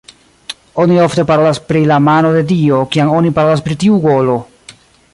Oni 0.83 0.95
ofte 1.07 1.25
parolas 1.31 1.59
pri 1.71 1.83
"la 1.93 1.99
mano 2.07 2.33
de 2.39 2.43
dio" 2.53 2.81
kiam 2.95 3.15
oni 3.21 3.35
parolas 3.39 3.65
pri 3.69 3.79
tiu 3.85 4.03
golo. 4.11 4.41